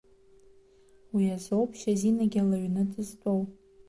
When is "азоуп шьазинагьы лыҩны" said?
1.35-2.83